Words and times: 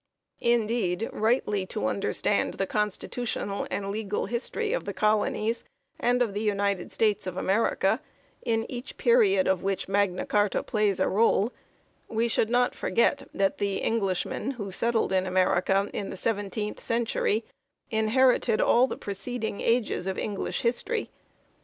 Indeed, 0.39 1.07
rightly 1.13 1.67
to 1.67 1.85
understand 1.85 2.55
the 2.55 2.65
constitutional 2.65 3.67
and 3.69 3.91
legal 3.91 4.25
history 4.25 4.73
of 4.73 4.85
the 4.85 4.95
colonies 4.95 5.63
and 5.99 6.23
of 6.23 6.33
the 6.33 6.41
United 6.41 6.91
States 6.91 7.27
of 7.27 7.37
America, 7.37 8.01
in 8.41 8.65
each 8.67 8.97
period 8.97 9.47
of 9.47 9.61
which 9.61 9.87
Magna 9.87 10.25
Carta 10.25 10.63
plays 10.63 10.99
a 10.99 11.07
role, 11.07 11.53
we 12.07 12.27
should 12.27 12.49
not 12.49 12.73
forget 12.73 13.29
that 13.31 13.59
the 13.59 13.83
Englishmen 13.83 14.53
who 14.57 14.71
settled 14.71 15.13
in 15.13 15.27
America 15.27 15.87
in 15.93 16.09
the 16.09 16.17
seventeenth 16.17 16.79
century 16.79 17.45
inherited 17.91 18.59
all 18.59 18.87
the 18.87 18.97
preceding 18.97 19.61
ages 19.61 20.07
of 20.07 20.17
English 20.17 20.61
history. 20.61 21.11